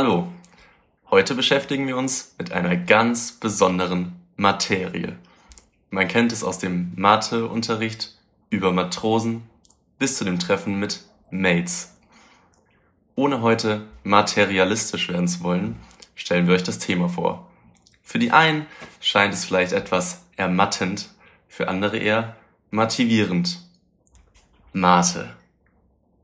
[0.00, 0.28] Hallo,
[1.10, 5.18] heute beschäftigen wir uns mit einer ganz besonderen Materie.
[5.90, 8.16] Man kennt es aus dem Matheunterricht
[8.48, 9.42] über Matrosen
[9.98, 11.02] bis zu dem Treffen mit
[11.32, 11.96] Mates.
[13.16, 15.74] Ohne heute materialistisch werden zu wollen,
[16.14, 17.50] stellen wir euch das Thema vor.
[18.00, 18.66] Für die einen
[19.00, 21.08] scheint es vielleicht etwas ermattend,
[21.48, 22.36] für andere eher
[22.70, 23.68] motivierend.
[24.72, 25.34] Mate.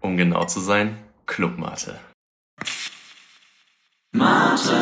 [0.00, 0.96] Um genau zu sein,
[1.26, 1.98] Clubmate.
[4.14, 4.72] Mate.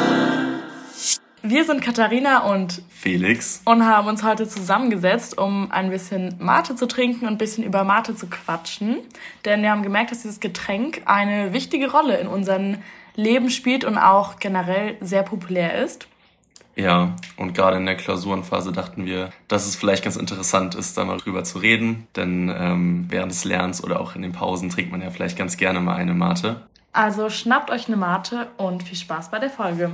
[1.43, 6.87] Wir sind Katharina und Felix und haben uns heute zusammengesetzt, um ein bisschen Mate zu
[6.87, 8.99] trinken und ein bisschen über Mate zu quatschen.
[9.47, 12.77] Denn wir haben gemerkt, dass dieses Getränk eine wichtige Rolle in unserem
[13.15, 16.09] Leben spielt und auch generell sehr populär ist.
[16.77, 21.07] Ja, und gerade in der Klausurenphase dachten wir, dass es vielleicht ganz interessant ist, da
[21.07, 22.07] mal drüber zu reden.
[22.17, 25.57] Denn ähm, während des Lernens oder auch in den Pausen trinkt man ja vielleicht ganz
[25.57, 26.67] gerne mal eine Mate.
[26.93, 29.91] Also schnappt euch eine Mate und viel Spaß bei der Folge.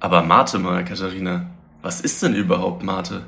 [0.00, 1.46] Aber Mate mal, Katharina,
[1.80, 3.24] was ist denn überhaupt Mate?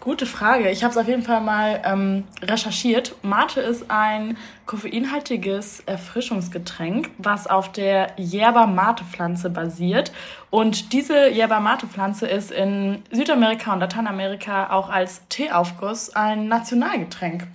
[0.00, 0.70] Gute Frage.
[0.70, 3.16] Ich habe es auf jeden Fall mal ähm, recherchiert.
[3.22, 10.12] Mate ist ein koffeinhaltiges Erfrischungsgetränk, was auf der Yerba Mate Pflanze basiert.
[10.48, 17.48] Und diese Yerba Mate Pflanze ist in Südamerika und Lateinamerika auch als Teeaufguss ein Nationalgetränk.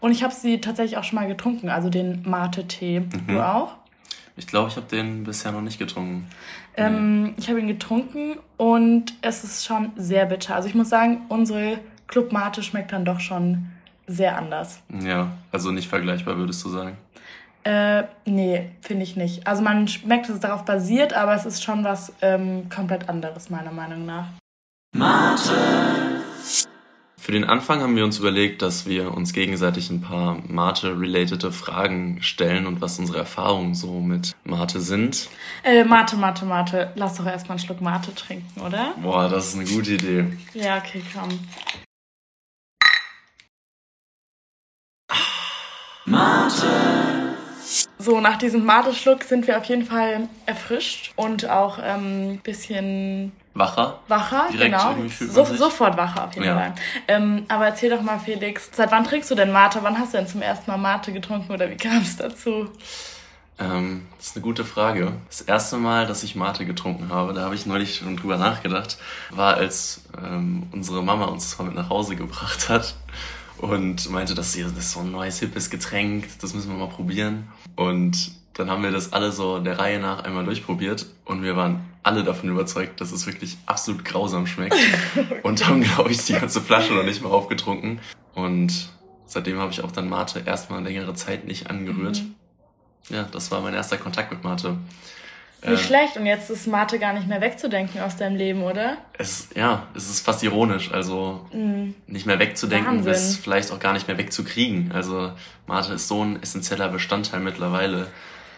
[0.00, 3.00] Und ich habe sie tatsächlich auch schon mal getrunken, also den Mate-Tee.
[3.00, 3.26] Mhm.
[3.28, 3.74] Du auch?
[4.38, 6.28] Ich glaube, ich habe den bisher noch nicht getrunken.
[6.76, 10.54] Ähm, ich habe ihn getrunken und es ist schon sehr bitter.
[10.54, 13.66] Also ich muss sagen, unsere Club Mate schmeckt dann doch schon
[14.06, 14.80] sehr anders.
[15.02, 16.96] Ja, also nicht vergleichbar, würdest du sagen?
[17.64, 19.46] Äh, nee, finde ich nicht.
[19.46, 23.50] Also man schmeckt, dass es darauf basiert, aber es ist schon was ähm, komplett anderes,
[23.50, 24.28] meiner Meinung nach.
[24.96, 26.07] Mate.
[27.28, 32.22] Für den Anfang haben wir uns überlegt, dass wir uns gegenseitig ein paar Mate-relatede Fragen
[32.22, 35.28] stellen und was unsere Erfahrungen so mit Mate sind.
[35.62, 36.90] Äh, Mate, Mate, Mate.
[36.94, 38.94] Lass doch erstmal einen Schluck Mate trinken, oder?
[39.02, 40.24] Boah, das ist eine gute Idee.
[40.54, 41.38] Ja, okay, komm.
[46.06, 46.66] Mate.
[47.98, 53.32] So, nach diesem Mate-Schluck sind wir auf jeden Fall erfrischt und auch ein ähm, bisschen
[53.58, 53.98] Wacher.
[54.08, 54.94] Wacher, Direkt genau.
[55.08, 56.54] So, sofort wacher auf jeden ja.
[56.54, 56.74] Fall.
[57.08, 59.80] Ähm, aber erzähl doch mal, Felix, seit wann trinkst du denn Mate?
[59.82, 62.70] Wann hast du denn zum ersten Mal Mate getrunken oder wie kam es dazu?
[63.58, 65.12] Ähm, das ist eine gute Frage.
[65.28, 68.98] Das erste Mal, dass ich Mate getrunken habe, da habe ich neulich schon drüber nachgedacht,
[69.30, 72.94] war als ähm, unsere Mama uns das mal mit nach Hause gebracht hat
[73.58, 77.48] und meinte, das ist so ein neues, hippes Getränk, das müssen wir mal probieren.
[77.74, 81.86] Und dann haben wir das alle so der Reihe nach einmal durchprobiert und wir waren
[82.02, 84.74] alle davon überzeugt, dass es wirklich absolut grausam schmeckt
[85.44, 88.00] und haben, glaube ich, die ganze Flasche noch nicht mal aufgetrunken.
[88.34, 88.90] Und
[89.26, 92.20] seitdem habe ich auch dann Mate erstmal längere Zeit nicht angerührt.
[92.20, 92.34] Mhm.
[93.10, 94.76] Ja, das war mein erster Kontakt mit Mate.
[95.62, 96.16] Nicht äh, schlecht.
[96.16, 98.96] Und jetzt ist Mate gar nicht mehr wegzudenken aus deinem Leben, oder?
[99.16, 100.90] Es, ja, es ist fast ironisch.
[100.92, 101.90] Also mm.
[102.08, 103.12] nicht mehr wegzudenken, Wahnsinn.
[103.12, 104.90] bis vielleicht auch gar nicht mehr wegzukriegen.
[104.92, 105.32] Also
[105.68, 108.08] Mate ist so ein essentieller Bestandteil mittlerweile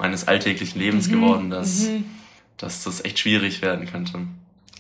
[0.01, 1.13] meines alltäglichen Lebens mhm.
[1.13, 2.05] geworden, dass, mhm.
[2.57, 4.19] dass das echt schwierig werden könnte.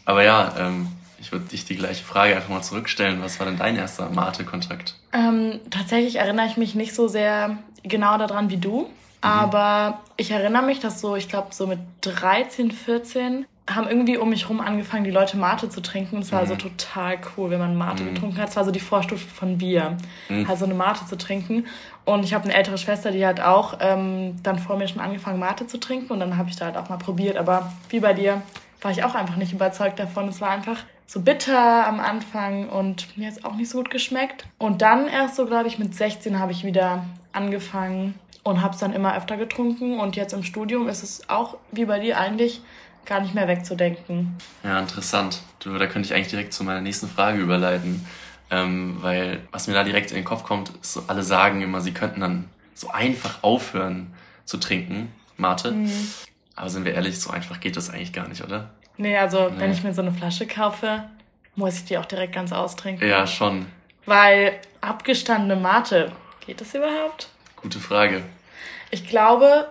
[0.04, 0.88] Aber ja, ähm,
[1.20, 3.22] ich würde dich die gleiche Frage einfach mal zurückstellen.
[3.22, 4.96] Was war denn dein erster Mate-Kontakt?
[5.12, 8.80] Ähm, tatsächlich erinnere ich mich nicht so sehr genau daran wie du.
[8.82, 8.88] Mhm.
[9.20, 13.44] Aber ich erinnere mich, dass so, ich glaube, so mit 13, 14
[13.74, 16.16] haben irgendwie um mich herum angefangen, die Leute Mate zu trinken.
[16.16, 16.48] Und es war mhm.
[16.48, 18.14] so total cool, wenn man Mate mhm.
[18.14, 18.50] getrunken hat.
[18.50, 19.96] Es war so die Vorstufe von Bier,
[20.28, 20.48] mhm.
[20.48, 21.66] halt so eine Mate zu trinken.
[22.04, 25.38] Und ich habe eine ältere Schwester, die hat auch ähm, dann vor mir schon angefangen,
[25.38, 26.12] Mate zu trinken.
[26.12, 27.36] Und dann habe ich da halt auch mal probiert.
[27.36, 28.42] Aber wie bei dir
[28.80, 30.28] war ich auch einfach nicht überzeugt davon.
[30.28, 33.90] Es war einfach so bitter am Anfang und mir hat es auch nicht so gut
[33.90, 34.46] geschmeckt.
[34.58, 38.80] Und dann erst so, glaube ich, mit 16 habe ich wieder angefangen und habe es
[38.80, 39.98] dann immer öfter getrunken.
[39.98, 42.62] Und jetzt im Studium ist es auch wie bei dir eigentlich
[43.06, 44.36] gar nicht mehr wegzudenken.
[44.62, 45.40] Ja, interessant.
[45.58, 48.06] Du, da könnte ich eigentlich direkt zu meiner nächsten Frage überleiten.
[48.50, 51.80] Ähm, weil was mir da direkt in den Kopf kommt, ist so, alle sagen immer,
[51.80, 54.12] sie könnten dann so einfach aufhören
[54.44, 55.70] zu trinken, Mate.
[55.70, 56.08] Mhm.
[56.56, 58.70] Aber sind wir ehrlich, so einfach geht das eigentlich gar nicht, oder?
[58.96, 59.60] Nee, also nee.
[59.60, 61.04] wenn ich mir so eine Flasche kaufe,
[61.54, 63.08] muss ich die auch direkt ganz austrinken.
[63.08, 63.66] Ja, schon.
[64.04, 66.12] Weil abgestandene Mate,
[66.44, 67.28] geht das überhaupt?
[67.56, 68.22] Gute Frage.
[68.90, 69.68] Ich glaube,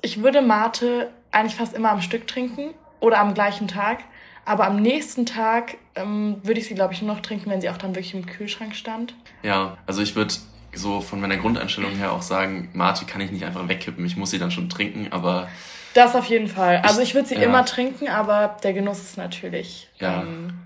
[0.00, 3.98] ich würde Mate eigentlich fast immer am Stück trinken oder am gleichen Tag.
[4.44, 7.70] Aber am nächsten Tag ähm, würde ich sie, glaube ich, nur noch trinken, wenn sie
[7.70, 9.14] auch dann wirklich im Kühlschrank stand.
[9.42, 10.34] Ja, also ich würde
[10.74, 14.04] so von meiner Grundeinstellung her auch sagen, Mate kann ich nicht einfach wegkippen.
[14.04, 15.48] Ich muss sie dann schon trinken, aber.
[15.94, 16.78] Das auf jeden Fall.
[16.84, 17.42] Also ich würde sie ja.
[17.42, 19.88] immer trinken, aber der Genuss ist natürlich.
[20.00, 20.22] Ja.
[20.22, 20.58] Ähm,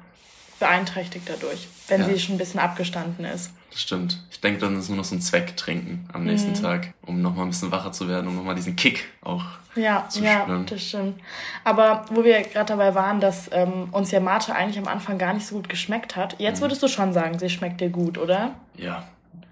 [0.58, 2.06] beeinträchtigt dadurch, wenn Ja.
[2.08, 3.52] sie schon ein bisschen abgestanden ist.
[3.70, 4.19] Das stimmt.
[4.31, 6.56] Ich denke, dann ist nur noch so ein Zweck trinken am nächsten Mhm.
[6.62, 9.44] Tag, um nochmal ein bisschen wacher zu werden, um nochmal diesen Kick auch.
[9.76, 10.66] Ja, zu ja, spüren.
[10.66, 11.20] das stimmt.
[11.64, 15.34] Aber wo wir gerade dabei waren, dass ähm, uns ja Mate eigentlich am Anfang gar
[15.34, 16.44] nicht so gut geschmeckt hat, Mhm.
[16.46, 18.52] jetzt würdest du schon sagen, sie schmeckt dir gut, oder?
[18.76, 19.05] Ja,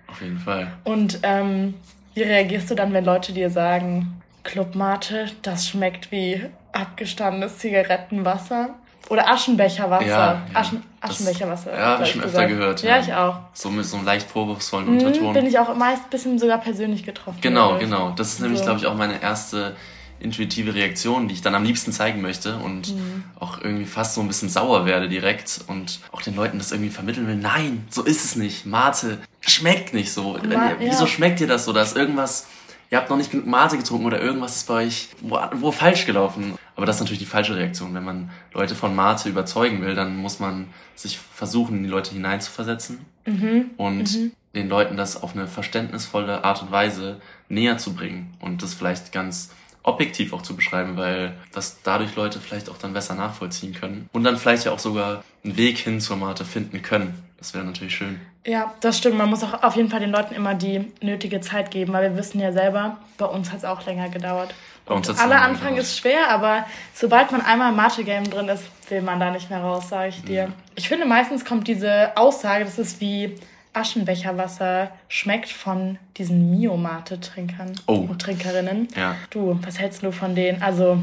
[0.08, 0.72] auf jeden Fall.
[0.84, 1.74] Und ähm,
[2.14, 6.40] wie reagierst du dann, wenn Leute dir sagen, Club Mate, das schmeckt wie
[6.72, 8.70] abgestandenes Zigarettenwasser?
[9.08, 10.04] Oder Aschenbecherwasser.
[10.06, 10.42] Ja, ja.
[10.54, 11.72] Aschen, Das- Aschenbecherwasser.
[11.72, 13.02] ja, hab glaub ich schon öfter gehört, Ja, ja.
[13.02, 13.36] ich auch.
[13.54, 15.32] So mit so einem leicht vorwurfsvollen Mhm, Unterton.
[15.32, 17.38] bin ich auch meist ein bisschen sogar persönlich getroffen.
[17.40, 18.10] Genau, genau.
[18.16, 18.64] Das ist nämlich, So.
[18.64, 19.76] glaube ich, auch meine erste
[20.18, 23.24] intuitive Reaktion, die ich dann am liebsten zeigen möchte und Mhm.
[23.38, 26.90] auch irgendwie fast so ein bisschen sauer werde direkt und auch den Leuten das irgendwie
[26.90, 27.36] vermitteln will.
[27.36, 28.64] Nein, so ist es nicht.
[28.64, 30.32] Mate schmeckt nicht so.
[30.32, 31.06] Ma- ihr, wieso ja.
[31.06, 31.72] schmeckt ihr das so?
[31.74, 32.46] Da ist irgendwas,
[32.90, 36.06] ihr habt noch nicht genug Mate getrunken oder irgendwas ist bei euch wo, wo falsch
[36.06, 36.56] gelaufen.
[36.76, 37.94] Aber das ist natürlich die falsche Reaktion.
[37.94, 42.12] Wenn man Leute von Mate überzeugen will, dann muss man sich versuchen, in die Leute
[42.12, 43.70] hineinzuversetzen Mhm.
[43.76, 44.32] und Mhm.
[44.54, 49.10] den Leuten das auf eine verständnisvolle Art und Weise näher zu bringen und das vielleicht
[49.12, 49.50] ganz
[49.82, 54.24] objektiv auch zu beschreiben, weil das dadurch Leute vielleicht auch dann besser nachvollziehen können und
[54.24, 57.14] dann vielleicht ja auch sogar einen Weg hin zur Mate finden können.
[57.38, 58.20] Das wäre natürlich schön.
[58.46, 59.18] Ja, das stimmt.
[59.18, 62.16] Man muss auch auf jeden Fall den Leuten immer die nötige Zeit geben, weil wir
[62.16, 64.54] wissen ja selber, bei uns hat es auch länger gedauert.
[64.86, 65.82] Bei uns hat's Aller länger Anfang gedauert.
[65.82, 69.60] ist schwer, aber sobald man einmal im Mathe-Game drin ist, will man da nicht mehr
[69.60, 70.50] raus, sage ich dir.
[70.76, 73.34] Ich finde, meistens kommt diese Aussage, das ist wie
[73.74, 78.06] Aschenbecherwasser schmeckt von diesen Mio-Mate-Trinkern Oh.
[78.08, 78.88] und Trinkerinnen.
[78.96, 79.16] Ja.
[79.30, 80.62] Du, was hältst du von denen?
[80.62, 80.98] Also,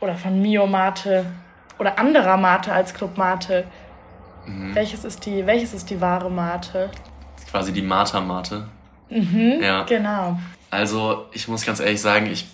[0.00, 1.26] oder von Mio-Mate
[1.78, 3.64] oder anderer Mate als Club Mate?
[4.48, 4.74] Mhm.
[4.74, 6.90] Welches, ist die, welches ist die wahre Mate?
[7.50, 8.68] Quasi die Mata-Mate.
[9.10, 9.84] Mhm, Ja.
[9.84, 10.38] genau.
[10.70, 12.46] Also ich muss ganz ehrlich sagen, ich,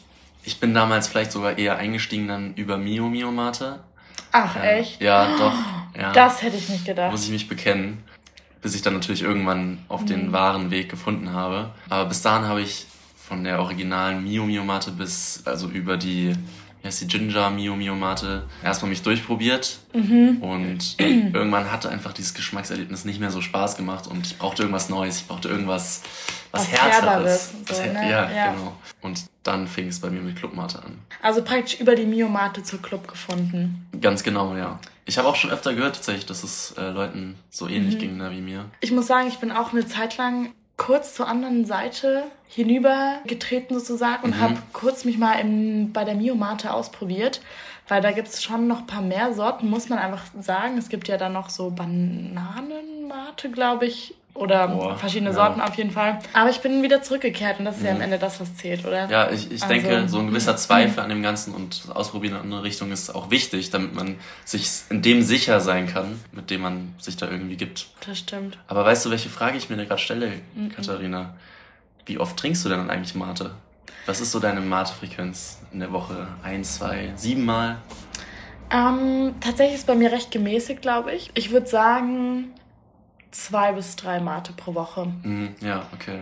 [0.45, 3.81] ich bin damals vielleicht sogar eher eingestiegen dann über Mio Mio Mate.
[4.33, 4.63] Ach, Ja.
[4.63, 5.01] echt?
[5.01, 5.55] Ja, doch.
[5.97, 6.11] Ja.
[6.13, 7.13] Das hätte ich nicht gedacht.
[7.13, 8.03] muss ich mich bekennen,
[8.61, 10.33] bis ich dann natürlich irgendwann auf den Mhm.
[10.33, 11.71] wahren Weg gefunden habe.
[11.89, 12.87] Aber bis dahin habe ich
[13.17, 16.35] von der originalen Mio Mio Mate bis, also über die,
[16.85, 19.79] wie heißt die Ginger Mio Mio Mate, erstmal mich durchprobiert.
[19.95, 20.37] Mhm.
[20.43, 24.91] Und irgendwann hatte einfach dieses Geschmackserlebnis nicht mehr so Spaß gemacht und ich brauchte irgendwas
[24.91, 26.03] Neues, ich brauchte irgendwas,
[26.51, 27.53] was, Was Härteres.
[27.71, 28.11] So, ne?
[28.11, 28.53] ja, Ja.
[28.53, 28.77] genau.
[29.01, 30.99] Und dann fing es bei mir mit Clubmate an.
[31.23, 33.87] Also praktisch über die Mio-Mate zur Club gefunden.
[34.03, 34.79] Ganz genau, ja.
[35.07, 37.99] Ich habe auch schon öfter gehört tatsächlich, dass es äh, Leuten so ähnlich Mhm.
[37.99, 38.67] ging ne, wie mir.
[38.81, 43.75] Ich muss sagen, ich bin auch eine Zeit lang kurz zur anderen Seite hinüber getreten
[43.75, 44.41] sozusagen und Mhm.
[44.41, 47.41] habe kurz mich mal im, bei der Mio-Mate ausprobiert.
[47.87, 50.79] Weil da gibt es schon noch ein paar mehr Sorten, muss man einfach sagen.
[50.79, 54.15] Es gibt ja dann noch so Bananenmate, glaube ich.
[54.35, 55.37] Oder Boah, verschiedene ja.
[55.37, 56.19] Sorten auf jeden Fall.
[56.33, 58.03] Aber ich bin wieder zurückgekehrt und das ist ja am Mhm.
[58.03, 59.09] Ende das, was zählt, oder?
[59.09, 60.57] Ja, ich, ich Also, denke, so ein gewisser mhm.
[60.57, 64.17] Zweifel an dem Ganzen und Ausprobieren in eine andere Richtung ist auch wichtig, damit man
[64.45, 67.87] sich in dem sicher sein kann, mit dem man sich da irgendwie gibt.
[68.07, 68.59] Das stimmt.
[68.67, 70.71] Aber weißt du, welche Frage ich mir da gerade stelle, Mhm.
[70.71, 71.35] Katharina?
[72.07, 73.53] Wie oft trinkst du denn eigentlich Mate?
[74.07, 76.27] Was ist so deine Mate-Frequenz in der Woche?
[76.43, 77.77] Ein, zwei, siebenmal?
[78.71, 81.31] Ähm, tatsächlich ist bei mir recht gemäßigt, glaube ich.
[81.35, 82.53] Ich würde sagen
[83.35, 85.07] zwei bis drei Mate pro Woche.
[85.23, 86.21] Mhm, ja, okay.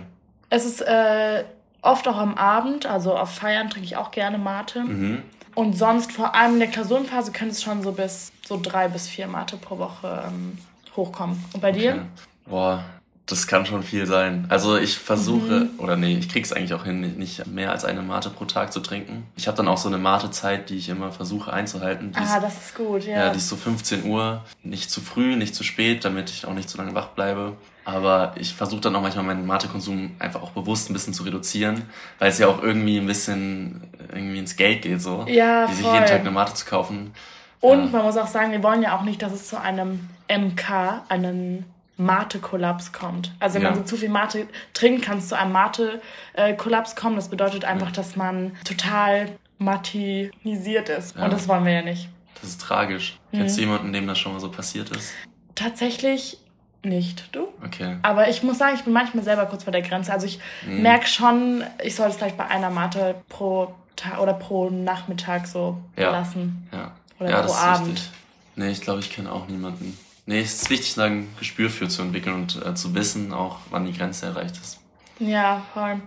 [0.50, 1.44] Es ist äh,
[1.80, 4.80] oft auch am Abend, also auf Feiern trinke ich auch gerne Mate.
[4.80, 5.22] Mhm.
[5.54, 9.06] Und sonst, vor allem in der Klausurenphase, könnte es schon so bis so drei bis
[9.08, 10.58] vier Mate pro Woche ähm,
[10.96, 11.42] hochkommen.
[11.52, 11.92] Und bei dir?
[11.92, 12.02] Okay.
[12.46, 12.84] Boah,
[13.26, 14.46] das kann schon viel sein.
[14.48, 15.70] Also ich versuche, Mhm.
[15.78, 18.80] oder nee, ich krieg's eigentlich auch hin, nicht mehr als eine Mate pro Tag zu
[18.80, 19.26] trinken.
[19.36, 22.10] Ich habe dann auch so eine Mate-Zeit, die ich immer versuche einzuhalten.
[22.12, 23.26] Die Ah, ist, das ist gut, ja.
[23.26, 23.30] ja.
[23.30, 26.68] die ist so 15 Uhr, nicht zu früh, nicht zu spät, damit ich auch nicht
[26.68, 27.52] zu lange wach bleibe.
[27.84, 31.82] Aber ich versuche dann auch manchmal meinen Mate-Konsum einfach auch bewusst ein bisschen zu reduzieren,
[32.18, 35.24] weil es ja auch irgendwie ein bisschen irgendwie ins Geld geht, so.
[35.28, 37.12] Ja, Wie sich jeden Tag eine Mate zu kaufen.
[37.60, 37.90] Und Ja.
[37.98, 41.64] man muss auch sagen, wir wollen ja auch nicht, dass es zu einem MK, einem
[41.96, 43.32] Mate-Kollaps kommt.
[43.38, 43.70] Also wenn Ja.
[43.70, 47.16] man so zu viel Mate trinkt, kann es zu einem Mate-Kollaps kommen.
[47.16, 51.16] Das bedeutet einfach, dass man total matinisiert ist.
[51.16, 51.24] Ja.
[51.24, 52.08] Und das wollen wir ja nicht.
[52.40, 53.18] Das ist tragisch.
[53.30, 53.38] Mhm.
[53.38, 55.12] Kennst du jemanden, dem das schon mal so passiert ist?
[55.54, 56.38] Tatsächlich
[56.82, 57.28] nicht.
[57.32, 57.46] Du?
[57.64, 57.98] Okay.
[58.02, 60.12] Aber ich muss sagen, ich bin manchmal selber kurz vor der Grenze.
[60.12, 60.82] Also ich Mhm.
[60.82, 65.78] merke schon, ich sollte es vielleicht bei einer Mate pro Tag oder pro Nachmittag so
[65.96, 66.10] Ja.
[66.10, 66.66] lassen.
[66.72, 66.90] Ja.
[67.20, 67.88] Oder ja, pro Abend.
[67.88, 68.10] wichtig.
[68.56, 69.96] Nee, ich glaube, ich kenne auch niemanden.
[70.26, 73.58] Nee, es ist wichtig, da ein Gespür für zu entwickeln und äh, zu wissen, auch
[73.70, 74.78] wann die Grenze erreicht ist.
[75.18, 76.00] Ja, voll.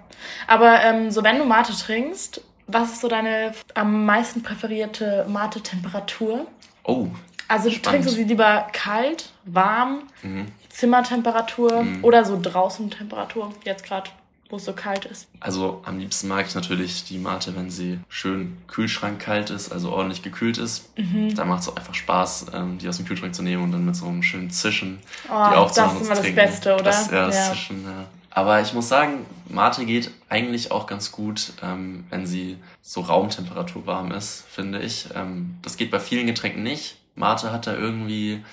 [0.48, 6.48] Aber ähm, so wenn du Mate trinkst, was ist so deine am meisten präferierte Mate-Temperatur?
[6.84, 7.08] Oh,
[7.48, 7.86] Also du Spannend.
[8.04, 10.48] trinkst du sie lieber kalt, warm, mhm.
[10.70, 12.04] Zimmertemperatur Mhm.
[12.04, 14.10] oder so draußen Temperatur, jetzt gerade
[14.50, 15.28] wo es so kalt ist?
[15.40, 20.22] Also am liebsten mag ich natürlich die Mate, wenn sie schön kühlschrankkalt ist, also ordentlich
[20.22, 20.90] gekühlt ist.
[20.98, 21.34] Mhm.
[21.36, 23.86] Da macht es auch einfach Spaß, ähm, die aus dem Kühlschrank zu nehmen und dann
[23.86, 25.00] mit so einem schönen Zischen
[25.30, 26.36] Oh, die aufzumachen das ist immer das.
[26.36, 26.84] Beste, oder?
[26.84, 27.52] Das, ja, das Ja.
[27.54, 28.06] Zischen, ja.
[28.30, 33.86] Aber ich muss sagen, Mate geht eigentlich auch ganz gut, ähm, wenn sie so Raumtemperatur
[33.88, 35.08] warm ist, finde ich.
[35.16, 36.98] Ähm, das geht bei vielen Getränken nicht.
[37.16, 38.44] Mate hat da irgendwie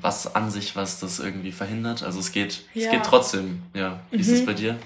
[0.00, 2.02] was an sich, was das irgendwie verhindert.
[2.02, 2.90] Also es geht, es Ja.
[2.90, 3.62] geht trotzdem.
[3.74, 4.34] Ja, wie ist Mhm.
[4.34, 4.76] es bei dir?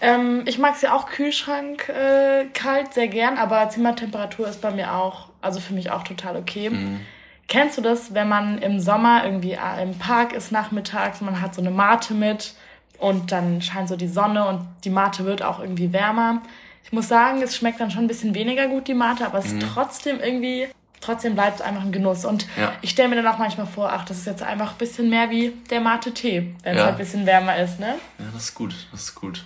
[0.00, 4.94] Ähm, ich mag sie auch Kühlschrank äh, kalt sehr gern, aber Zimmertemperatur ist bei mir
[4.94, 6.70] auch, also für mich auch total okay.
[6.70, 7.00] Mhm.
[7.48, 11.54] Kennst du das, wenn man im Sommer irgendwie äh, im Park ist nachmittags, man hat
[11.54, 12.54] so eine Mate mit
[12.98, 16.42] und dann scheint so die Sonne und die Mate wird auch irgendwie wärmer.
[16.84, 19.46] Ich muss sagen, es schmeckt dann schon ein bisschen weniger gut, die Mate, aber es
[19.46, 19.60] ist Mhm.
[19.74, 20.68] trotzdem irgendwie,
[21.00, 22.24] trotzdem bleibt es einfach ein Genuss.
[22.24, 22.72] Und Ja.
[22.82, 25.30] ich stelle mir dann auch manchmal vor, ach, das ist jetzt einfach ein bisschen mehr
[25.30, 26.84] wie der Mate-Tee, wenn es Ja.
[26.86, 27.96] halt ein bisschen wärmer ist, ne?
[28.18, 29.44] Ja, das ist gut, das ist gut.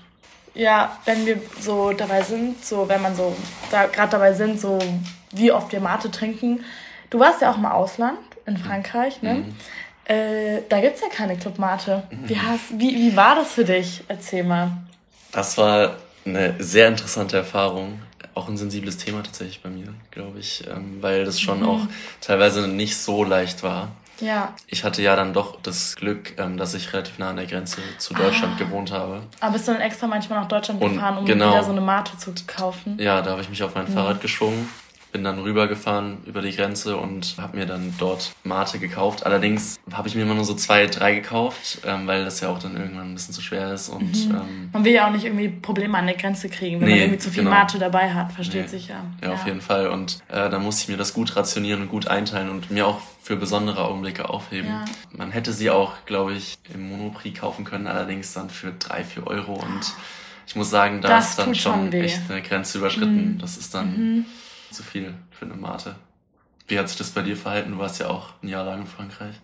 [0.55, 3.35] Ja, wenn wir so dabei sind, so wenn man so
[3.71, 4.79] da gerade dabei sind, so
[5.33, 6.65] wie oft wir Mate trinken.
[7.11, 9.35] Du warst ja auch im Ausland, in Frankreich, ne?
[9.35, 9.57] Mhm.
[10.07, 12.03] Äh, da gibt's ja keine Club Mate.
[12.11, 14.05] Wie, hast, wie, wie war das für dich?
[14.07, 14.71] Erzähl mal.
[15.33, 15.97] Das war
[16.27, 18.01] eine sehr interessante Erfahrung.
[18.35, 21.69] Auch ein sensibles Thema tatsächlich bei mir, glaube ich, ähm, weil das schon Mhm.
[21.69, 21.81] auch
[22.21, 23.89] teilweise nicht so leicht war.
[24.21, 27.47] Ja, Ich hatte ja dann doch das Glück, ähm, dass ich relativ nah an der
[27.47, 28.65] Grenze zu Deutschland Ah.
[28.65, 29.23] gewohnt habe.
[29.41, 31.51] aber bist du dann extra manchmal nach Deutschland Und gefahren, um genau.
[31.51, 32.97] wieder so eine Mate zu kaufen?
[33.01, 33.93] Ja, da habe ich mich auf mein Mhm.
[33.93, 34.69] Fahrrad geschwungen,
[35.15, 39.25] bin dann rübergefahren über die Grenze und habe mir dann dort Mate gekauft.
[39.25, 42.59] Allerdings habe ich mir immer nur so zwei, drei gekauft, ähm, weil das ja auch
[42.59, 43.89] dann irgendwann ein bisschen zu schwer ist.
[43.91, 44.35] Und Mhm.
[44.35, 47.01] ähm, Man will ja auch nicht irgendwie Probleme an der Grenze kriegen, wenn Nee, man
[47.03, 47.55] irgendwie zu viel genau.
[47.55, 48.69] Mate dabei hat, versteht Nee.
[48.69, 49.05] sich ja.
[49.23, 49.87] ja, auf jeden Fall.
[49.87, 52.99] Und äh, da musste ich mir das gut rationieren und gut einteilen und mir auch
[53.23, 54.69] für besondere Augenblicke aufheben.
[54.69, 54.85] Ja.
[55.13, 59.29] Man hätte sie auch, glaube ich, im Monoprix kaufen können, allerdings dann für drei, vier
[59.29, 59.53] Euro.
[59.55, 59.93] Und
[60.49, 62.01] ich muss sagen, da Das ist dann schon weh.
[62.03, 63.35] echt eine Grenze überschritten.
[63.35, 63.39] Mhm.
[63.39, 64.25] Das ist dann Mhm.
[64.75, 65.97] Zu viel für eine Mate.
[66.67, 67.73] Wie hat sich das bei dir verhalten?
[67.73, 69.35] Du warst ja auch ein Jahr lang in Frankreich.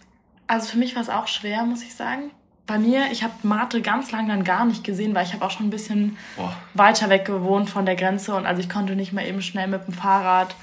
[0.46, 2.30] Also für mich war es auch schwer, muss ich sagen.
[2.66, 5.50] Bei mir, ich habe Mate ganz lange dann gar nicht gesehen, weil ich habe auch
[5.50, 9.12] schon ein bisschen Boah, weiter weg gewohnt von der Grenze und also ich konnte nicht
[9.12, 10.54] mal eben schnell mit dem Fahrrad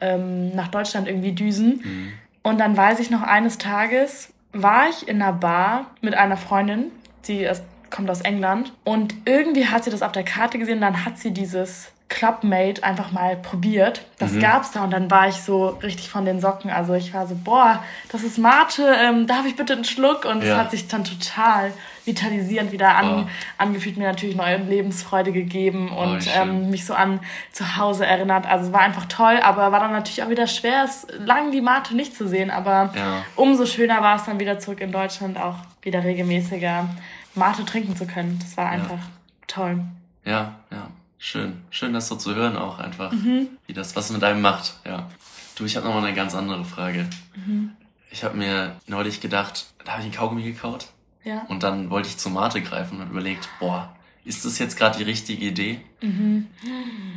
[0.00, 1.80] ähm, nach Deutschland irgendwie düsen.
[1.82, 2.12] mhm.
[2.42, 6.92] Und dann weiß ich noch, eines Tages war ich in einer Bar mit einer Freundin,
[7.26, 8.72] die ist, kommt aus England.
[8.84, 13.10] Und irgendwie hat sie das auf der Karte gesehen, dann hat sie dieses Clubmate einfach
[13.10, 14.06] mal probiert.
[14.18, 14.40] Das Mhm.
[14.40, 16.70] gab's da und dann war ich so richtig von den Socken.
[16.70, 17.82] Also ich war so, boah,
[18.12, 20.24] das ist Mate, ähm, darf ich bitte einen Schluck?
[20.24, 20.56] Und es Ja.
[20.58, 21.72] hat sich dann total
[22.04, 23.28] vitalisierend wieder an, Oh.
[23.58, 26.32] angefühlt, mir natürlich neue Lebensfreude gegeben Oh, und schön.
[26.40, 27.18] ähm, mich so an
[27.50, 28.46] zu Hause erinnert.
[28.46, 31.60] Also es war einfach toll, aber war dann natürlich auch wieder schwer, es lang die
[31.60, 32.52] Mate nicht zu sehen.
[32.52, 33.24] Aber Ja.
[33.34, 36.88] umso schöner war es dann wieder zurück in Deutschland, auch wieder regelmäßiger
[37.34, 38.38] Mate trinken zu können.
[38.40, 39.00] Das war einfach
[39.48, 39.80] toll.
[40.24, 40.85] Ja, ja.
[41.18, 41.62] Schön.
[41.70, 43.12] Schön, das so zu hören auch einfach.
[43.12, 43.48] Mhm.
[43.66, 44.74] Wie das, was es mit einem macht.
[44.84, 45.08] Ja.
[45.56, 47.08] Du, ich habe noch mal eine ganz andere Frage.
[47.34, 47.70] Mhm.
[48.10, 50.86] Ich habe mir neulich gedacht, da habe ich einen Kaugummi gekaut
[51.24, 51.42] Ja.
[51.48, 53.94] und dann wollte ich zur Mate greifen und überlegt, boah,
[54.24, 55.80] ist das jetzt gerade die richtige Idee?
[56.02, 56.46] Mhm.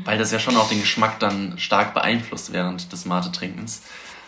[0.06, 3.84] Weil das ja schon auch den Geschmack dann stark beeinflusst während des Mate-Trinkens.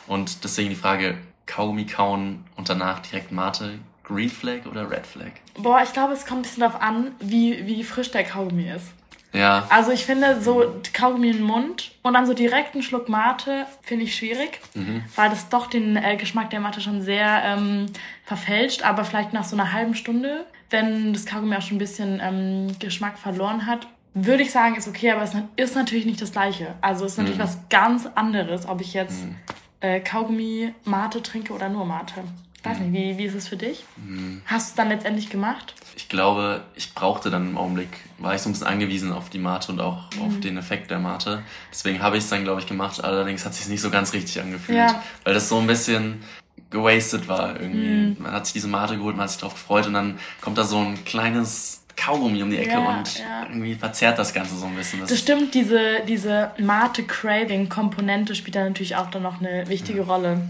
[0.07, 5.31] Und deswegen die Frage, Kaugummi kauen und danach direkt Mate, Green Flag oder Red Flag?
[5.57, 8.87] Boah, ich glaube, es kommt ein bisschen darauf an, wie, wie frisch der Kaugummi ist.
[9.33, 13.07] Ja, Also ich finde, so Kaugummi in den Mund und dann so direkt einen Schluck
[13.07, 15.03] Mate finde ich schwierig, mhm.
[15.15, 17.85] weil das doch den äh, Geschmack der Mate schon sehr ähm,
[18.25, 18.83] verfälscht.
[18.83, 22.77] Aber vielleicht nach so einer halben Stunde, wenn das Kaugummi auch schon ein bisschen ähm,
[22.79, 26.75] Geschmack verloren hat, würde ich sagen, ist okay, aber es ist natürlich nicht das Gleiche.
[26.81, 27.43] Also es ist natürlich Mhm.
[27.43, 29.35] was ganz anderes, ob ich jetzt Mhm.
[29.79, 32.23] äh, Kaugummi Mate trinke oder nur Mate.
[32.63, 33.83] Weiß nicht, wie, wie ist es für dich?
[33.97, 34.41] Mhm.
[34.45, 35.73] Hast du es dann letztendlich gemacht?
[35.95, 37.89] Ich glaube, ich brauchte dann im Augenblick,
[38.19, 40.41] war ich so ein bisschen angewiesen auf die Mate und auch auf Mhm.
[40.41, 41.41] den Effekt der Mate.
[41.71, 43.03] Deswegen habe ich es dann, glaube ich, gemacht.
[43.03, 45.01] Allerdings hat es sich nicht so ganz richtig angefühlt, Ja.
[45.23, 46.21] weil das so ein bisschen
[46.69, 47.87] gewastet war irgendwie.
[47.87, 48.17] Mhm.
[48.19, 50.63] Man hat sich diese Mate geholt, man hat sich darauf gefreut und dann kommt da
[50.63, 53.43] so ein kleines Kaugummi um die Ecke Ja, und ja.
[53.49, 55.01] irgendwie verzerrt das Ganze so ein bisschen.
[55.01, 60.41] Das stimmt, diese, diese Mate-Craving-Komponente spielt da natürlich auch dann noch eine wichtige Rolle.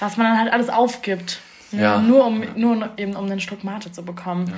[0.00, 1.40] Was man dann halt alles aufgibt.
[1.72, 1.98] Ja.
[1.98, 4.46] Nur, um, nur eben um einen Schluck Mate zu bekommen.
[4.48, 4.54] Ja.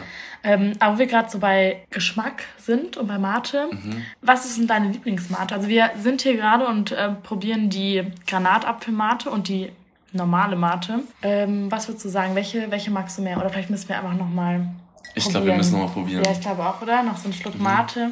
[0.52, 4.04] Ähm, aber wir gerade so bei Geschmack sind und bei Mate, Mhm.
[4.20, 5.54] was ist denn deine Lieblingsmate?
[5.54, 9.72] Also wir sind hier gerade und äh, probieren die Granatapfelmate und die
[10.12, 11.00] normale Mate.
[11.22, 12.34] Ähm, was würdest du sagen?
[12.34, 13.38] Welche, welche magst du mehr?
[13.38, 14.66] Oder vielleicht müssen wir einfach nochmal
[15.14, 16.22] Ich glaube, wir müssen nochmal probieren.
[16.24, 17.02] Ja, ich glaube auch, oder?
[17.02, 17.62] Noch so einen Schluck Mhm.
[17.62, 18.10] Mate.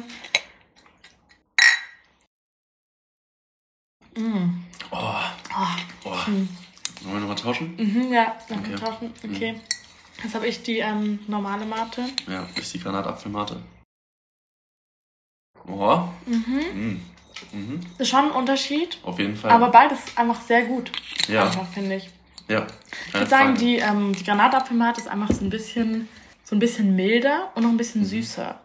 [4.17, 4.63] Mm.
[4.91, 4.97] Oh,
[5.55, 5.65] Oh.
[6.05, 6.29] oh.
[6.29, 6.49] Mhm.
[7.01, 7.75] Sollen wir nochmal tauschen?
[7.77, 8.75] Mhm, ja, noch Okay.
[8.75, 9.13] tauschen.
[9.23, 9.59] Okay.
[10.23, 12.05] Jetzt habe ich die ähm, normale Mate.
[12.27, 13.61] Ja, ich die Granatapfelmate.
[15.65, 16.13] Boah.
[16.25, 17.01] Mhm.
[17.51, 17.79] Mhm.
[17.99, 18.97] Ist schon ein Unterschied.
[19.03, 19.51] Auf jeden Fall.
[19.51, 20.91] Aber beides einfach sehr gut.
[21.27, 21.45] Ja.
[21.45, 22.09] Einfach, finde ich.
[22.47, 22.65] Ja.
[23.07, 26.07] Ich würde sagen, die, ähm, die Granatapfelmate ist einfach so ein bisschen
[26.43, 28.05] so ein bisschen milder und noch ein bisschen Mhm.
[28.05, 28.59] süßer.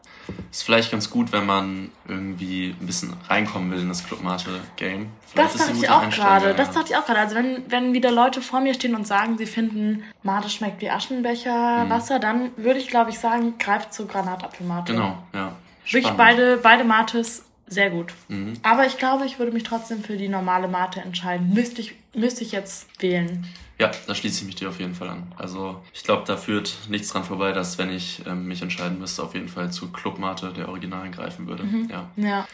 [0.52, 5.06] Ist vielleicht ganz gut, wenn man irgendwie ein bisschen reinkommen will in das Clubmate-Game.
[5.34, 6.52] Das dachte ich auch gerade.
[6.54, 7.20] Das dachte ich auch gerade.
[7.20, 10.90] Also wenn, wenn wieder Leute vor mir stehen und sagen, sie finden Mate schmeckt wie
[10.90, 11.90] Aschenbecher Mhm.
[11.90, 14.92] Wasser, dann würde ich glaube ich sagen, greift zur Granatapfelmate.
[14.92, 15.56] Genau, ja.
[15.84, 16.18] Wirklich Spannend.
[16.18, 18.12] beide, beide Mates sehr gut.
[18.28, 18.52] Mhm.
[18.62, 21.54] Aber ich glaube, ich würde mich trotzdem für die normale Mate entscheiden.
[21.54, 23.46] Müsste ich, müsste ich jetzt wählen.
[23.82, 25.32] Ja, da schließe ich mich dir auf jeden Fall an.
[25.36, 29.24] Also ich glaube, da führt nichts dran vorbei, dass wenn ich ähm, mich entscheiden müsste,
[29.24, 31.64] auf jeden Fall zu Clubmate der Originalen greifen würde.
[31.64, 31.88] Mhm.
[31.90, 32.08] Ja.
[32.14, 32.46] Ja.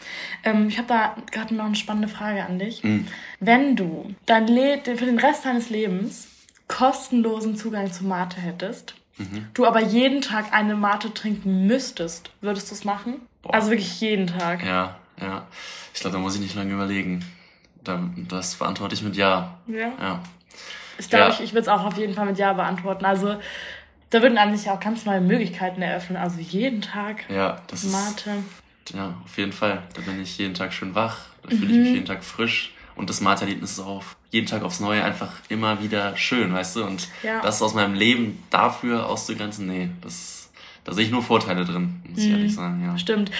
[0.43, 2.83] Ähm, ich habe da gerade noch eine spannende Frage an dich.
[2.83, 3.05] Mhm.
[3.39, 6.29] Wenn du dein Le für den Rest deines Lebens
[6.67, 9.49] kostenlosen Zugang zu Mate hättest, Mhm.
[9.53, 13.15] du aber jeden Tag eine Mate trinken müsstest, würdest du es machen?
[13.43, 13.53] Boah.
[13.53, 14.65] Also wirklich jeden Tag.
[14.65, 15.45] Ja, ja.
[15.93, 17.23] Ich glaube, da muss ich nicht lange überlegen.
[17.83, 19.57] Da, das beantworte ich mit Ja.
[19.67, 19.91] Ja.
[20.01, 20.23] Ja.
[20.99, 21.29] Ich glaube, Ja.
[21.29, 23.05] ich, ich würde es auch auf jeden Fall mit Ja beantworten.
[23.05, 23.39] Also
[24.09, 26.17] da würden an sich ja auch ganz neue Möglichkeiten eröffnen.
[26.17, 27.91] Also jeden Tag Ja, das ist.
[27.91, 28.43] Mate.
[28.93, 29.83] Ja, auf jeden Fall.
[29.93, 31.81] Da bin ich jeden Tag schön wach, da fühle ich Mhm.
[31.83, 32.73] mich jeden Tag frisch.
[32.95, 36.83] Und das Mate-Erlebnis ist auch jeden Tag aufs Neue einfach immer wieder schön, weißt du?
[36.83, 37.39] Und Ja.
[37.41, 40.49] das aus meinem Leben dafür auszugrenzen, nee, das,
[40.83, 42.31] da sehe ich nur Vorteile drin, muss ich Mhm.
[42.33, 42.97] ehrlich sagen, ja.
[42.97, 43.31] Stimmt.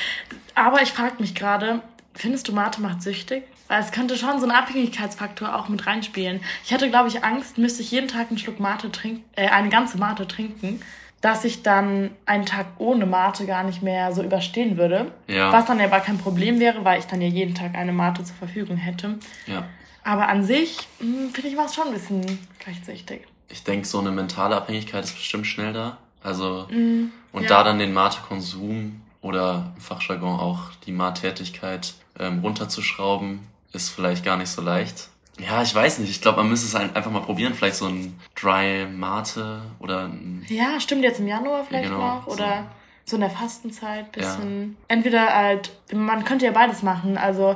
[0.56, 1.82] Aber ich frage mich gerade,
[2.14, 3.44] findest du Mate macht süchtig?
[3.70, 6.42] Weil es könnte schon so ein Abhängigkeitsfaktor auch mit reinspielen.
[6.66, 9.70] Ich hätte, glaube ich, Angst, müsste ich jeden Tag einen Schluck Mate trinken, äh, eine
[9.70, 10.82] ganze Mate trinken,
[11.22, 15.12] dass ich dann einen Tag ohne Mate gar nicht mehr so überstehen würde.
[15.28, 15.52] Ja.
[15.54, 18.24] Was dann ja aber kein Problem wäre, weil ich dann ja jeden Tag eine Mate
[18.24, 19.20] zur Verfügung hätte.
[19.46, 19.66] Ja.
[20.04, 22.22] Aber an sich, mh, finde ich, war es schon ein bisschen
[22.58, 23.28] vielleicht süchtig.
[23.50, 25.98] Ich denke, so eine mentale Abhängigkeit ist bestimmt schnell da.
[26.24, 27.12] Also, Mhm.
[27.34, 27.50] und ja.
[27.50, 33.42] da dann den Mate-Konsum oder im Fachjargon auch die Mate-Tätigkeit ähm, runterzuschrauben,
[33.74, 35.10] ist vielleicht gar nicht so leicht.
[35.40, 36.10] Ja, ich weiß nicht.
[36.10, 37.54] Ich glaube, man müsste es ein- einfach mal probieren.
[37.54, 42.28] Vielleicht so ein Dry Mate oder ein, Ja, stimmt jetzt im Januar vielleicht Genau, noch
[42.28, 42.68] oder
[43.06, 43.16] so.
[43.16, 44.22] in der Fastenzeit Ja.
[44.36, 44.76] bisschen.
[44.90, 47.56] Entweder halt, man könnte ja beides machen, also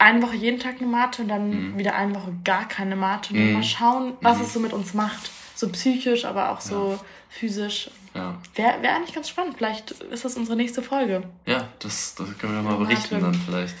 [0.00, 1.78] eine Woche jeden Tag eine Mate und dann Mhm.
[1.78, 3.52] wieder eine Woche gar keine Mate und Mhm.
[3.52, 4.44] mal schauen, was Mhm.
[4.44, 5.30] es so mit uns macht.
[5.54, 7.90] So psychisch, aber auch so physisch.
[8.12, 8.34] ja.
[8.56, 9.54] Wäre wär eigentlich ganz spannend.
[9.56, 11.22] Vielleicht ist das unsere nächste Folge.
[11.46, 13.74] Ja, das, das können wir mal berichten dann vielleicht.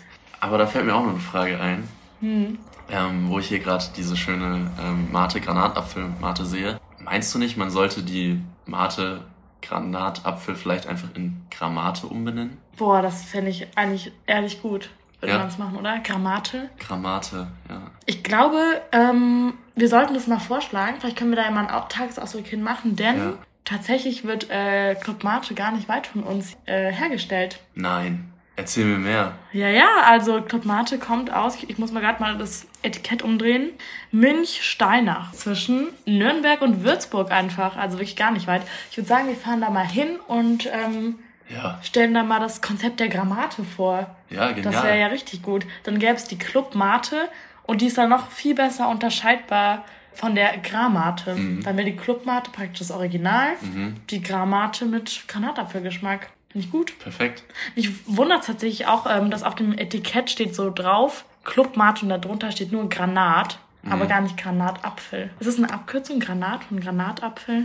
[0.44, 1.88] Aber da fällt mir auch noch eine Frage ein,
[2.20, 2.58] Hm.
[2.90, 6.78] ähm, wo ich hier gerade diese schöne ähm, Mate-Granatapfel-Mate sehe.
[6.98, 12.58] Meinst du nicht, man sollte die Mate-Granatapfel vielleicht einfach in Gramate umbenennen?
[12.76, 15.38] Boah, das fände ich eigentlich ehrlich gut, würde Ja.
[15.38, 15.98] man es machen, oder?
[16.00, 16.68] Grammate.
[16.78, 17.80] Gramate, ja.
[18.04, 18.58] Ich glaube,
[18.92, 20.96] ähm, wir sollten das mal vorschlagen.
[21.00, 23.32] Vielleicht können wir da ja mal einen Au- Tagesausflug hin machen, denn Ja.
[23.64, 27.60] tatsächlich wird äh, Club Mate gar nicht weit von uns äh, hergestellt.
[27.74, 29.32] Nein, erzähl mir mehr.
[29.52, 33.22] Ja, ja, also Club Mate kommt aus, ich, ich muss mal gerade mal das Etikett
[33.22, 33.70] umdrehen,
[34.12, 35.32] Münch-Steinach.
[35.32, 38.62] Zwischen Nürnberg und Würzburg einfach, also wirklich gar nicht weit.
[38.90, 42.62] Ich würde sagen, wir fahren da mal hin und ähm, Ja, stellen da mal das
[42.62, 44.14] Konzept der Grammate vor.
[44.30, 44.98] ja, Das wäre genial.
[44.98, 45.66] ja richtig gut.
[45.84, 47.28] Dann gäbe es die Club Mate
[47.64, 51.34] und die ist dann noch viel besser unterscheidbar von der Gramate.
[51.34, 51.62] Mhm.
[51.64, 56.28] Dann wäre die Club Mate praktisch das Original, Mhm, die Gramate mit Granatapfelgeschmack.
[56.54, 56.96] Finde ich gut.
[57.00, 57.42] perfekt.
[57.74, 62.10] Mich wundert tatsächlich auch, ähm, dass auf dem Etikett steht so drauf, Club Mate und
[62.10, 63.58] darunter steht nur Granat,
[63.90, 64.08] aber Mhm.
[64.08, 65.30] gar nicht Granatapfel.
[65.40, 67.64] Ist das eine Abkürzung, Granat von Granatapfel?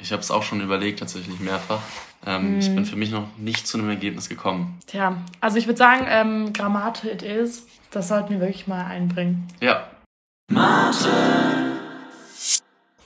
[0.00, 1.80] Ich habe es auch schon überlegt, tatsächlich mehrfach.
[2.26, 4.78] Ähm, Ich bin für mich noch nicht zu einem Ergebnis gekommen.
[4.86, 7.66] Tja, also ich würde sagen, ähm, Gramate it is.
[7.90, 9.48] Das sollten wir wirklich mal einbringen.
[9.62, 9.86] Ja,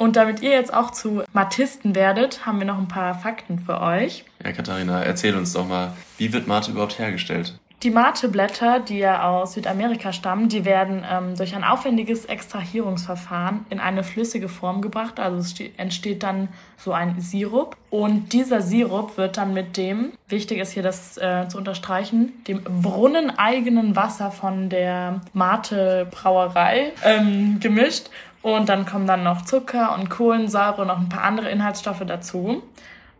[0.01, 3.83] Und damit ihr jetzt auch zu Matisten werdet, haben wir noch ein paar Fakten für
[3.83, 4.25] euch.
[4.43, 7.59] ja, Katharina, erzähl uns doch mal, wie wird Mate überhaupt hergestellt?
[7.83, 13.81] Die Mateblätter, die ja aus Südamerika stammen, die werden ähm, durch ein aufwendiges Extrahierungsverfahren in
[13.81, 15.19] eine flüssige Form gebracht.
[15.19, 17.77] Also es ste- entsteht dann so ein Sirup.
[17.89, 22.63] Und dieser Sirup wird dann mit dem, wichtig ist hier das äh, zu unterstreichen, dem
[22.65, 28.11] brunneneigenen Wasser von der Mate-Brauerei ähm, gemischt.
[28.43, 32.63] Und dann kommen dann noch Zucker und Kohlensäure und noch ein paar andere Inhaltsstoffe dazu.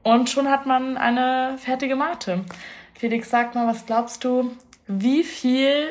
[0.03, 2.45] Und schon hat man eine fertige Mate.
[2.95, 4.51] Felix, sag mal, was glaubst du,
[4.87, 5.89] wie viel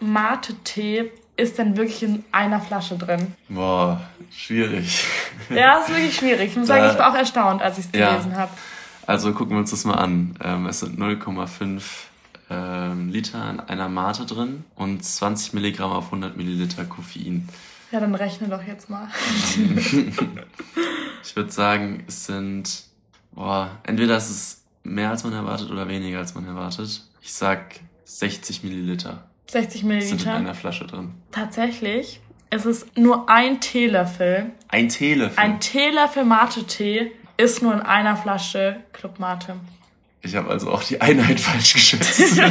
[0.00, 3.34] Mate-Tee ist denn wirklich in einer Flasche drin?
[3.48, 5.04] Boah, schwierig.
[5.48, 6.50] Ja, ist wirklich schwierig.
[6.50, 8.10] Ich muss sagen, Da- ich war auch erstaunt, als ich es Ja.
[8.10, 8.50] gelesen habe.
[9.06, 10.36] Also gucken wir uns das mal an.
[10.44, 12.08] Ähm, es sind 0,5
[12.50, 17.48] ähm, Liter in einer Mate drin und 20 Milligramm auf 100 Milliliter Koffein.
[17.92, 19.08] Ja, dann rechne doch jetzt mal.
[21.24, 22.82] Ich würde sagen, es sind,
[23.30, 27.04] boah, entweder ist es mehr als man erwartet oder weniger als man erwartet.
[27.20, 29.30] Ich sag 60 Milliliter.
[29.48, 30.34] 60 Sind in Milliliter.
[30.34, 31.12] einer Flasche drin.
[31.30, 34.50] Tatsächlich ist es nur ein Teelöffel.
[34.68, 35.38] Ein Teelöffel.
[35.38, 39.56] Ein Teelöffel Mate-Tee ist nur in einer Flasche Club Mate.
[40.24, 42.20] Ich habe also auch die Einheit falsch geschätzt.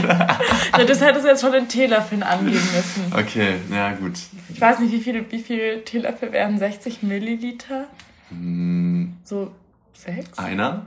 [0.88, 3.14] Das hättest du jetzt schon in Teelöffeln angeben müssen.
[3.14, 4.14] okay, ja gut.
[4.54, 7.86] Ich weiß nicht, wie viele wie viel Teelöffel wären 60 Milliliter?
[8.30, 9.52] Hm, So
[9.94, 10.38] sechs?
[10.38, 10.86] einer?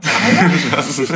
[0.71, 0.99] Was?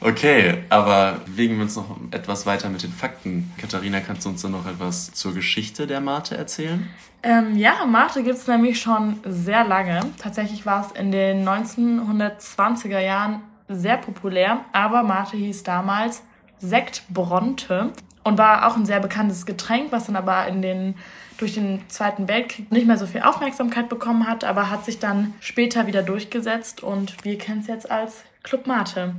[0.00, 3.52] okay, aber bewegen wir uns noch etwas weiter mit den Fakten.
[3.58, 6.88] Katharina, kannst du uns dann noch etwas zur Geschichte der Mate erzählen?
[7.22, 10.00] Ähm, ja, Mate gibt es nämlich schon sehr lange.
[10.18, 16.22] Tatsächlich war es in den 1920er Jahren sehr populär, aber Mate hieß damals
[16.58, 17.92] Sekt Bronte
[18.24, 20.94] und war auch ein sehr bekanntes Getränk, was dann aber in den,
[21.38, 25.34] durch den Zweiten Weltkrieg nicht mehr so viel Aufmerksamkeit bekommen hat, aber hat sich dann
[25.40, 29.14] später wieder durchgesetzt und wir kennen es jetzt als Club Mate.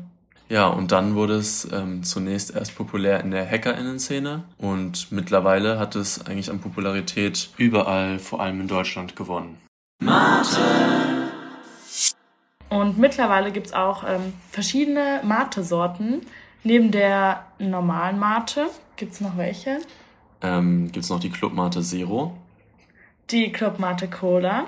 [0.51, 5.95] Ja, und dann wurde es ähm, zunächst erst populär in der Hackerinnen-Szene und mittlerweile hat
[5.95, 9.57] es eigentlich an Popularität überall, vor allem in Deutschland, gewonnen.
[12.67, 16.19] Und mittlerweile gibt es auch ähm, verschiedene Mate-Sorten.
[16.65, 19.79] Neben der normalen Mate gibt es noch welche.
[20.41, 22.35] Ähm, Gibt es noch die Clubmate Zero,
[23.29, 24.65] Die Club Mate Cola,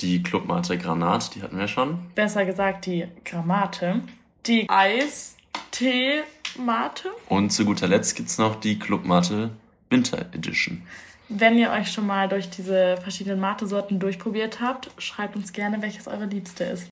[0.00, 1.98] die Clubmate Granat, die hatten wir schon.
[2.16, 4.00] besser gesagt die Grammate,
[4.46, 6.22] die Eistee
[6.56, 7.10] Mate.
[7.28, 9.50] Und zu guter Letzt gibt es noch die Clubmate
[9.90, 10.82] Winter Edition.
[11.28, 16.08] Wenn ihr euch schon mal durch diese verschiedenen Mate-Sorten durchprobiert habt, schreibt uns gerne, welches
[16.08, 16.88] eure liebste ist.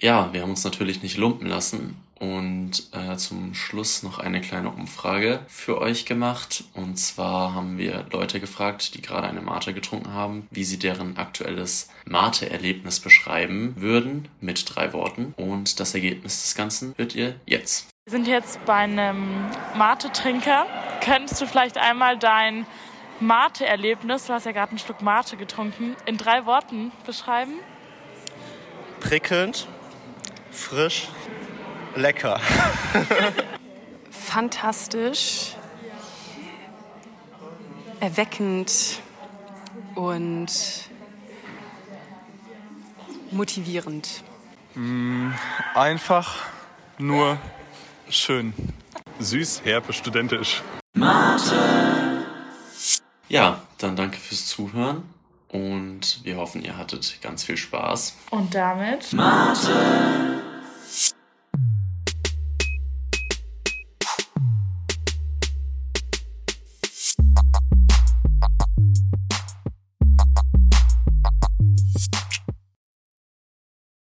[0.00, 4.70] Ja, wir haben uns natürlich nicht lumpen lassen und äh, zum Schluss noch eine kleine
[4.70, 6.64] Umfrage für euch gemacht.
[6.72, 11.18] Und zwar haben wir Leute gefragt, die gerade eine Mate getrunken haben, wie sie deren
[11.18, 15.34] aktuelles Mate-Erlebnis beschreiben würden mit drei Worten.
[15.36, 17.88] Und das Ergebnis des Ganzen hört ihr jetzt.
[18.06, 20.66] Wir sind jetzt bei einem Mate-Trinker.
[21.04, 22.66] Könntest du vielleicht einmal dein
[23.20, 27.52] Mate-Erlebnis, du hast ja gerade einen Schluck Mate getrunken, in drei Worten beschreiben?
[29.00, 29.66] prickelnd,
[30.50, 31.08] frisch,
[31.94, 32.40] lecker.
[34.10, 35.56] fantastisch,
[38.00, 39.00] erweckend
[39.94, 40.48] und
[43.30, 44.22] motivierend.
[45.74, 46.36] Einfach,
[46.98, 47.38] nur
[48.08, 48.54] schön.
[49.18, 50.62] Süß, herbe, studentisch.
[53.28, 55.02] Ja, dann danke fürs Zuhören
[55.52, 58.16] und wir hoffen, ihr hattet ganz viel Spaß.
[58.30, 59.12] Und damit